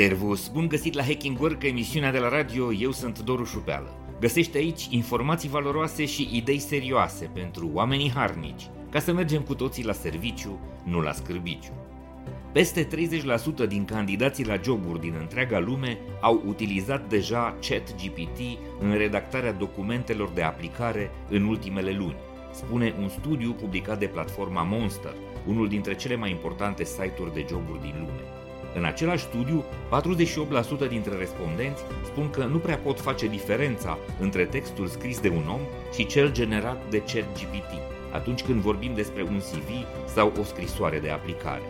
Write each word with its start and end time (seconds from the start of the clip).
Servus! 0.00 0.48
Bun 0.48 0.68
găsit 0.68 0.94
la 0.94 1.02
Hacking 1.02 1.40
Work, 1.40 1.62
emisiunea 1.62 2.12
de 2.12 2.18
la 2.18 2.28
radio, 2.28 2.72
eu 2.72 2.90
sunt 2.90 3.18
Doru 3.18 3.44
Șupeală. 3.44 4.16
Găsește 4.20 4.58
aici 4.58 4.86
informații 4.90 5.48
valoroase 5.48 6.04
și 6.04 6.28
idei 6.32 6.58
serioase 6.58 7.30
pentru 7.34 7.70
oamenii 7.72 8.10
harnici, 8.10 8.70
ca 8.90 9.00
să 9.00 9.12
mergem 9.12 9.42
cu 9.42 9.54
toții 9.54 9.84
la 9.84 9.92
serviciu, 9.92 10.58
nu 10.84 11.00
la 11.00 11.12
scârbiciu. 11.12 11.72
Peste 12.52 12.88
30% 13.64 13.68
din 13.68 13.84
candidații 13.84 14.46
la 14.46 14.60
joburi 14.62 15.00
din 15.00 15.14
întreaga 15.20 15.58
lume 15.58 15.98
au 16.20 16.42
utilizat 16.46 17.08
deja 17.08 17.56
ChatGPT 17.68 18.38
în 18.78 18.96
redactarea 18.96 19.52
documentelor 19.52 20.28
de 20.28 20.42
aplicare 20.42 21.10
în 21.28 21.44
ultimele 21.44 21.92
luni, 21.92 22.16
spune 22.52 22.94
un 23.00 23.08
studiu 23.08 23.52
publicat 23.52 23.98
de 23.98 24.06
platforma 24.06 24.62
Monster, 24.62 25.14
unul 25.46 25.68
dintre 25.68 25.94
cele 25.94 26.16
mai 26.16 26.30
importante 26.30 26.84
site-uri 26.84 27.34
de 27.34 27.46
joburi 27.48 27.80
din 27.80 27.94
lume. 27.98 28.39
În 28.74 28.84
același 28.84 29.24
studiu, 29.24 29.64
48% 30.86 30.88
dintre 30.88 31.16
respondenți 31.16 31.82
spun 32.04 32.30
că 32.30 32.44
nu 32.44 32.58
prea 32.58 32.76
pot 32.76 33.00
face 33.00 33.26
diferența 33.26 33.98
între 34.20 34.44
textul 34.44 34.86
scris 34.86 35.20
de 35.20 35.28
un 35.28 35.44
om 35.48 35.60
și 35.94 36.06
cel 36.06 36.32
generat 36.32 36.88
de 36.90 36.98
ChatGPT, 36.98 37.72
atunci 38.12 38.42
când 38.42 38.60
vorbim 38.60 38.94
despre 38.94 39.22
un 39.22 39.38
CV 39.38 39.68
sau 40.14 40.32
o 40.40 40.42
scrisoare 40.42 40.98
de 40.98 41.10
aplicare. 41.10 41.62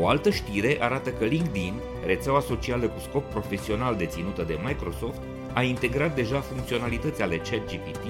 O 0.00 0.08
altă 0.08 0.30
știre 0.30 0.76
arată 0.80 1.10
că 1.10 1.24
LinkedIn, 1.24 1.74
rețeaua 2.06 2.40
socială 2.40 2.86
cu 2.86 3.00
scop 3.00 3.30
profesional 3.30 3.96
deținută 3.96 4.42
de 4.42 4.58
Microsoft, 4.64 5.20
a 5.52 5.62
integrat 5.62 6.14
deja 6.14 6.40
funcționalități 6.40 7.22
ale 7.22 7.36
ChatGPT, 7.36 8.06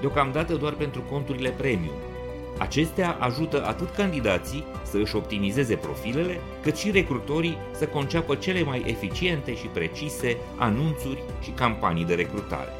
deocamdată 0.00 0.54
doar 0.54 0.72
pentru 0.72 1.00
conturile 1.00 1.50
premium, 1.50 1.94
Acestea 2.58 3.16
ajută 3.20 3.66
atât 3.66 3.94
candidații 3.94 4.64
să 4.82 4.98
își 4.98 5.16
optimizeze 5.16 5.76
profilele, 5.76 6.40
cât 6.62 6.76
și 6.76 6.90
recrutorii 6.90 7.58
să 7.72 7.86
conceapă 7.86 8.34
cele 8.34 8.62
mai 8.62 8.84
eficiente 8.86 9.54
și 9.54 9.66
precise 9.66 10.36
anunțuri 10.56 11.22
și 11.40 11.50
campanii 11.50 12.04
de 12.04 12.14
recrutare. 12.14 12.72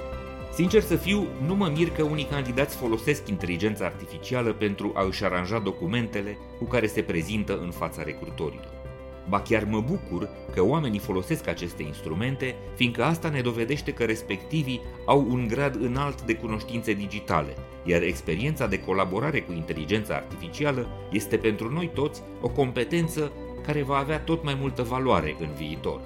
Sincer 0.55 0.83
să 0.83 0.97
fiu, 0.97 1.27
nu 1.47 1.55
mă 1.55 1.73
mir 1.77 1.91
că 1.91 2.03
unii 2.03 2.25
candidați 2.31 2.77
folosesc 2.77 3.29
inteligența 3.29 3.85
artificială 3.85 4.53
pentru 4.53 4.93
a 4.95 5.05
își 5.05 5.25
aranja 5.25 5.59
documentele 5.59 6.39
cu 6.59 6.65
care 6.65 6.87
se 6.87 7.03
prezintă 7.03 7.59
în 7.63 7.71
fața 7.71 8.03
recrutorilor. 8.03 8.74
Ba 9.29 9.41
chiar 9.41 9.65
mă 9.65 9.81
bucur 9.81 10.29
că 10.55 10.63
oamenii 10.63 10.99
folosesc 10.99 11.49
aceste 11.49 11.83
instrumente, 11.83 12.55
fiindcă 12.75 13.05
asta 13.05 13.29
ne 13.29 13.41
dovedește 13.41 13.93
că 13.93 14.05
respectivii 14.05 14.81
au 15.07 15.27
un 15.31 15.49
grad 15.49 15.75
înalt 15.81 16.23
de 16.23 16.35
cunoștințe 16.35 16.93
digitale, 16.93 17.55
iar 17.85 18.03
experiența 18.03 18.67
de 18.67 18.81
colaborare 18.81 19.41
cu 19.41 19.53
inteligența 19.53 20.15
artificială 20.15 20.89
este 21.11 21.37
pentru 21.37 21.73
noi 21.73 21.91
toți 21.95 22.23
o 22.41 22.49
competență 22.49 23.33
care 23.67 23.83
va 23.83 23.97
avea 23.97 24.19
tot 24.19 24.45
mai 24.45 24.57
multă 24.61 24.83
valoare 24.83 25.37
în 25.41 25.49
viitor. 25.57 26.01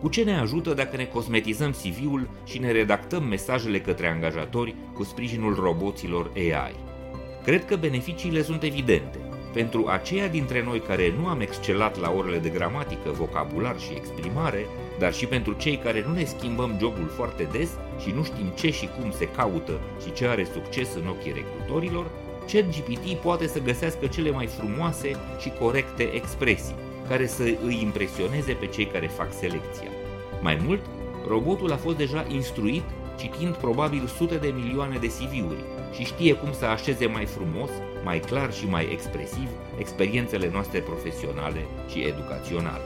Cu 0.00 0.08
ce 0.08 0.22
ne 0.22 0.38
ajută 0.38 0.74
dacă 0.74 0.96
ne 0.96 1.04
cosmetizăm 1.04 1.70
CV-ul 1.70 2.28
și 2.44 2.58
ne 2.58 2.70
redactăm 2.70 3.24
mesajele 3.24 3.80
către 3.80 4.08
angajatori 4.08 4.74
cu 4.94 5.02
sprijinul 5.02 5.54
roboților 5.54 6.30
AI? 6.34 6.74
Cred 7.44 7.64
că 7.64 7.76
beneficiile 7.76 8.42
sunt 8.42 8.62
evidente 8.62 9.18
pentru 9.54 9.86
aceia 9.86 10.28
dintre 10.28 10.62
noi 10.62 10.80
care 10.80 11.14
nu 11.18 11.26
am 11.26 11.40
excelat 11.40 12.00
la 12.00 12.12
orele 12.16 12.38
de 12.38 12.48
gramatică, 12.48 13.10
vocabular 13.10 13.78
și 13.78 13.92
exprimare, 13.96 14.66
dar 14.98 15.12
și 15.12 15.26
pentru 15.26 15.52
cei 15.52 15.76
care 15.76 16.04
nu 16.06 16.12
ne 16.12 16.24
schimbăm 16.24 16.76
jobul 16.80 17.10
foarte 17.16 17.48
des 17.52 17.70
și 18.02 18.10
nu 18.10 18.22
știm 18.24 18.52
ce 18.54 18.70
și 18.70 18.88
cum 19.00 19.10
se 19.10 19.28
caută 19.28 19.80
și 20.02 20.12
ce 20.12 20.26
are 20.26 20.46
succes 20.52 20.94
în 20.94 21.06
ochii 21.06 21.32
recrutorilor, 21.32 22.10
ChatGPT 22.52 23.14
poate 23.22 23.46
să 23.46 23.58
găsească 23.58 24.06
cele 24.06 24.30
mai 24.30 24.46
frumoase 24.46 25.10
și 25.40 25.52
corecte 25.60 26.02
expresii, 26.02 26.74
care 27.08 27.26
să 27.26 27.42
îi 27.42 27.78
impresioneze 27.82 28.52
pe 28.52 28.66
cei 28.66 28.86
care 28.86 29.06
fac 29.06 29.32
selecția. 29.32 29.88
Mai 30.40 30.58
mult, 30.66 30.80
robotul 31.28 31.72
a 31.72 31.76
fost 31.76 31.96
deja 31.96 32.24
instruit 32.28 32.84
citind 33.18 33.54
probabil 33.54 34.06
sute 34.06 34.36
de 34.36 34.54
milioane 34.56 34.98
de 34.98 35.06
CV-uri 35.06 35.64
și 35.94 36.04
știe 36.04 36.34
cum 36.34 36.52
să 36.52 36.64
așeze 36.64 37.06
mai 37.06 37.24
frumos, 37.24 37.70
mai 38.04 38.20
clar 38.20 38.52
și 38.52 38.66
mai 38.66 38.88
expresiv 38.92 39.48
experiențele 39.78 40.50
noastre 40.52 40.78
profesionale 40.78 41.66
și 41.90 42.00
educaționale. 42.00 42.84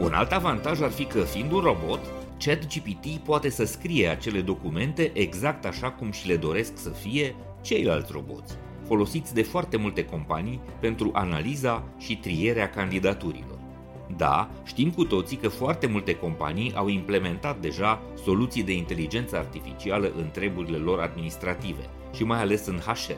Un 0.00 0.12
alt 0.12 0.32
avantaj 0.32 0.80
ar 0.80 0.90
fi 0.90 1.04
că, 1.04 1.20
fiind 1.20 1.52
un 1.52 1.60
robot, 1.60 2.00
ChatGPT 2.38 3.16
poate 3.24 3.50
să 3.50 3.64
scrie 3.64 4.08
acele 4.08 4.40
documente 4.40 5.10
exact 5.14 5.64
așa 5.64 5.90
cum 5.90 6.10
și 6.10 6.26
le 6.26 6.36
doresc 6.36 6.72
să 6.78 6.90
fie 6.90 7.34
ceilalți 7.60 8.12
roboți, 8.12 8.54
folosiți 8.86 9.34
de 9.34 9.42
foarte 9.42 9.76
multe 9.76 10.04
companii 10.04 10.60
pentru 10.80 11.10
analiza 11.12 11.84
și 11.98 12.16
trierea 12.16 12.70
candidaturilor. 12.70 13.57
Da, 14.16 14.50
știm 14.64 14.90
cu 14.90 15.04
toții 15.04 15.36
că 15.36 15.48
foarte 15.48 15.86
multe 15.86 16.14
companii 16.14 16.74
au 16.74 16.88
implementat 16.88 17.60
deja 17.60 18.02
soluții 18.24 18.62
de 18.62 18.72
inteligență 18.72 19.36
artificială 19.36 20.12
în 20.16 20.30
treburile 20.30 20.76
lor 20.76 21.00
administrative 21.00 21.90
și 22.14 22.24
mai 22.24 22.40
ales 22.40 22.66
în 22.66 22.78
HR, 22.78 23.12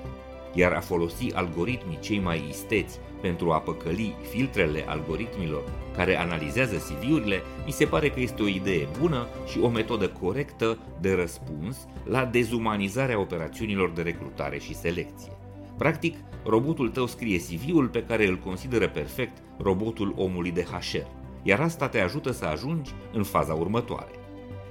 iar 0.55 0.73
a 0.73 0.81
folosi 0.81 1.34
algoritmii 1.34 1.99
cei 2.01 2.19
mai 2.19 2.45
isteți 2.49 2.99
pentru 3.21 3.51
a 3.51 3.59
păcăli 3.59 4.15
filtrele 4.31 4.84
algoritmilor 4.89 5.62
care 5.97 6.19
analizează 6.19 6.77
CV-urile, 6.77 7.43
mi 7.67 7.72
se 7.72 7.84
pare 7.84 8.09
că 8.09 8.21
este 8.21 8.43
o 8.43 8.47
idee 8.47 8.89
bună 9.01 9.27
și 9.47 9.59
o 9.61 9.69
metodă 9.69 10.09
corectă 10.09 10.78
de 11.01 11.15
răspuns 11.15 11.87
la 12.05 12.25
dezumanizarea 12.25 13.21
operațiunilor 13.21 13.91
de 13.91 14.03
recrutare 14.03 14.59
și 14.59 14.75
selecție. 14.75 15.33
Practic, 15.77 16.17
robotul 16.45 16.89
tău 16.89 17.06
scrie 17.06 17.39
CV-ul 17.39 17.89
pe 17.89 18.03
care 18.03 18.27
îl 18.27 18.37
consideră 18.37 18.89
perfect 18.89 19.43
robotul 19.59 20.15
omului 20.17 20.51
de 20.51 20.62
HR, 20.62 20.97
iar 21.43 21.61
asta 21.61 21.89
te 21.89 22.01
ajută 22.01 22.31
să 22.31 22.45
ajungi 22.45 22.91
în 23.12 23.23
faza 23.23 23.55
următoare. 23.55 24.11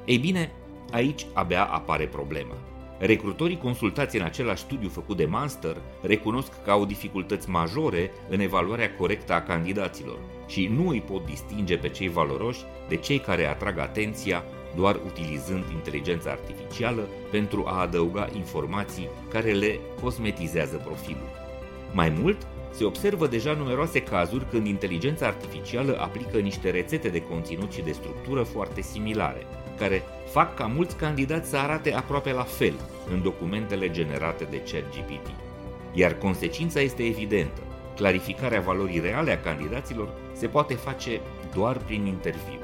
Ei 0.06 0.18
bine, 0.18 0.52
aici 0.91 1.25
abia 1.34 1.63
apare 1.63 2.06
problema. 2.06 2.56
Recrutorii 3.00 3.57
consultați 3.57 4.18
în 4.18 4.24
același 4.24 4.62
studiu 4.62 4.90
făcut 4.90 5.18
de 5.18 5.25
Monster 5.25 5.78
recunosc 6.02 6.63
că 6.63 6.72
au 6.72 6.85
dificultăți 6.85 7.50
majore 7.50 8.12
în 8.30 8.40
evaluarea 8.40 8.96
corectă 8.96 9.34
a 9.34 9.41
candidaților 9.41 10.18
și 10.47 10.68
nu 10.68 10.90
îi 10.90 11.01
pot 11.01 11.25
distinge 11.25 11.78
pe 11.78 11.90
cei 11.90 12.09
valoroși 12.09 12.62
de 12.88 12.96
cei 12.96 13.19
care 13.19 13.46
atrag 13.46 13.78
atenția 13.78 14.44
doar 14.75 15.00
utilizând 15.06 15.63
inteligența 15.72 16.30
artificială 16.30 17.07
pentru 17.31 17.63
a 17.68 17.81
adăuga 17.81 18.30
informații 18.36 19.09
care 19.30 19.51
le 19.51 19.80
cosmetizează 20.01 20.81
profilul. 20.86 21.49
Mai 21.91 22.09
mult, 22.09 22.47
se 22.72 22.83
observă 22.85 23.27
deja 23.27 23.53
numeroase 23.53 24.01
cazuri 24.01 24.45
când 24.50 24.67
inteligența 24.67 25.25
artificială 25.25 25.97
aplică 26.00 26.38
niște 26.38 26.69
rețete 26.69 27.09
de 27.09 27.22
conținut 27.22 27.72
și 27.72 27.81
de 27.81 27.91
structură 27.91 28.44
foarte 28.44 28.81
similare, 28.81 29.45
care 29.77 30.03
fac 30.31 30.55
ca 30.55 30.66
mulți 30.66 30.95
candidați 30.95 31.50
să 31.50 31.57
arate 31.57 31.94
aproape 31.94 32.31
la 32.31 32.44
fel 32.44 32.73
în 33.11 33.22
documentele 33.22 33.91
generate 33.91 34.44
de 34.44 34.57
ChatGPT. 34.57 35.27
Iar 35.94 36.13
consecința 36.13 36.79
este 36.79 37.03
evidentă. 37.03 37.61
Clarificarea 37.95 38.61
valorii 38.61 39.00
reale 39.00 39.31
a 39.31 39.39
candidaților 39.39 40.09
se 40.33 40.47
poate 40.47 40.73
face 40.73 41.21
doar 41.53 41.77
prin 41.77 42.06
interviu. 42.06 42.59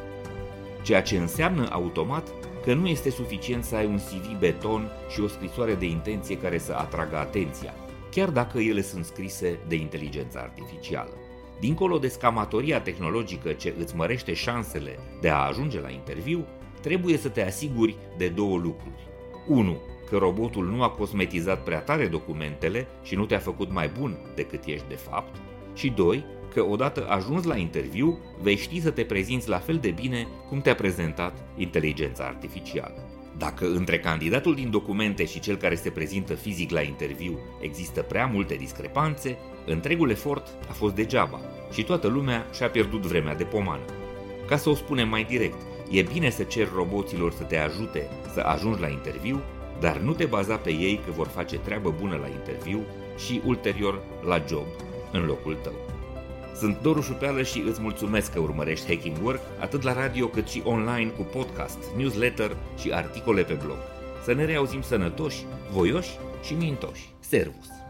Ceea 0.82 1.02
ce 1.02 1.18
înseamnă 1.18 1.68
automat 1.72 2.28
că 2.64 2.74
nu 2.74 2.88
este 2.88 3.10
suficient 3.10 3.64
să 3.64 3.76
ai 3.76 3.86
un 3.86 3.98
CV 3.98 4.40
beton 4.40 4.92
și 5.10 5.22
o 5.22 5.28
scrisoare 5.28 5.74
de 5.74 5.86
intenție 5.86 6.38
care 6.38 6.58
să 6.58 6.74
atragă 6.74 7.18
atenția, 7.18 7.74
chiar 8.16 8.30
dacă 8.30 8.60
ele 8.60 8.82
sunt 8.82 9.06
scrise 9.06 9.60
de 9.68 9.76
inteligența 9.76 10.40
artificială. 10.40 11.14
Dincolo 11.60 11.98
de 11.98 12.08
scamatoria 12.08 12.82
tehnologică 12.82 13.52
ce 13.52 13.74
îți 13.80 13.96
mărește 13.96 14.34
șansele 14.34 15.00
de 15.22 15.30
a 15.30 15.48
ajunge 15.48 15.80
la 15.80 15.90
interviu, 15.90 16.46
trebuie 16.82 17.18
să 17.18 17.30
te 17.30 17.46
asiguri 17.46 17.98
de 18.18 18.28
două 18.28 18.58
lucruri. 18.58 19.08
1. 19.48 19.78
Că 20.10 20.18
robotul 20.18 20.66
nu 20.66 20.84
a 20.84 20.90
cosmetizat 20.90 21.64
prea 21.64 21.80
tare 21.80 22.08
documentele 22.08 22.88
și 23.04 23.16
nu 23.16 23.26
te-a 23.26 23.40
făcut 23.40 23.72
mai 23.72 23.92
bun 24.00 24.18
decât 24.36 24.66
ești 24.66 24.88
de 24.88 24.96
fapt. 24.96 25.36
Și 25.74 25.90
2. 25.90 26.26
Că 26.54 26.64
odată 26.64 27.08
ajuns 27.10 27.44
la 27.44 27.58
interviu, 27.58 28.20
vei 28.42 28.56
ști 28.56 28.82
să 28.82 28.92
te 28.92 29.04
prezinți 29.04 29.50
la 29.50 29.58
fel 29.58 29.78
de 29.78 29.92
bine 29.92 30.28
cum 30.50 30.62
te-a 30.62 30.76
prezentat 30.76 31.34
inteligența 31.56 32.24
artificială. 32.24 33.05
Dacă 33.38 33.66
între 33.66 34.00
candidatul 34.00 34.56
din 34.56 34.70
documente 34.70 35.26
și 35.26 35.40
cel 35.40 35.56
care 35.56 35.76
se 35.76 35.90
prezintă 35.90 36.34
fizic 36.34 36.72
la 36.72 36.82
interviu 36.82 37.40
există 37.62 38.02
prea 38.02 38.26
multe 38.26 38.56
discrepanțe, 38.56 39.38
întregul 39.66 40.10
efort 40.10 40.48
a 40.70 40.74
fost 40.74 40.96
degeaba 40.96 41.40
și 41.72 41.84
toată 41.84 42.08
lumea 42.08 42.46
și-a 42.54 42.70
pierdut 42.70 43.02
vremea 43.02 43.36
de 43.36 43.44
pomană. 43.44 43.86
Ca 44.48 44.58
să 44.58 44.70
o 44.70 44.76
spunem 44.76 45.10
mai 45.10 45.24
direct, 45.24 45.62
e 45.92 46.02
bine 46.02 46.30
să 46.30 46.44
ceri 46.44 46.70
roboților 46.76 47.32
să 47.32 47.44
te 47.44 47.58
ajute 47.58 48.10
să 48.34 48.40
ajungi 48.40 48.82
la 48.82 48.88
interviu, 48.88 49.42
dar 49.80 49.98
nu 49.98 50.14
te 50.14 50.26
baza 50.26 50.56
pe 50.56 50.70
ei 50.70 51.00
că 51.06 51.12
vor 51.12 51.28
face 51.28 51.58
treabă 51.58 51.96
bună 52.00 52.16
la 52.16 52.28
interviu 52.28 52.82
și 53.18 53.42
ulterior 53.46 54.02
la 54.26 54.44
job 54.48 54.66
în 55.12 55.26
locul 55.26 55.58
tău. 55.64 55.95
Sunt 56.58 56.82
Doru 56.82 57.02
Șupeală 57.02 57.44
și 57.44 57.64
îți 57.68 57.82
mulțumesc 57.82 58.34
că 58.34 58.40
urmărești 58.40 58.96
Hacking 58.96 59.18
Work 59.24 59.42
atât 59.60 59.82
la 59.82 59.94
radio 59.94 60.28
cât 60.28 60.48
și 60.48 60.62
online 60.66 61.10
cu 61.10 61.22
podcast, 61.22 61.78
newsletter 61.98 62.58
și 62.80 62.92
articole 62.92 63.44
pe 63.44 63.54
blog. 63.64 63.78
Să 64.24 64.34
ne 64.34 64.46
reauzim 64.46 64.82
sănătoși, 64.82 65.46
voioși 65.72 66.18
și 66.44 66.54
mintoși. 66.54 67.10
Servus! 67.20 67.85